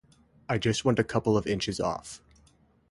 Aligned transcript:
I 0.49 0.57
just 0.57 0.83
want 0.83 0.97
a 0.97 1.03
couple 1.03 1.37
of 1.37 1.45
inches 1.45 1.79
off. 1.79 2.23